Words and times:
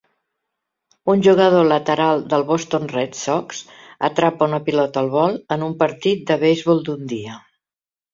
Un 1.11 1.19
jugador 1.25 1.67
lateral 1.71 2.23
del 2.31 2.45
Boston 2.47 2.87
Red 2.93 3.13
Sox 3.19 3.59
atrapa 4.09 4.47
una 4.53 4.61
pilota 4.71 5.03
al 5.05 5.11
vol 5.17 5.37
en 5.57 5.67
un 5.67 5.77
partit 5.83 6.25
de 6.33 6.39
beisbol 6.45 6.83
d'un 6.89 7.05
dia. 7.13 7.37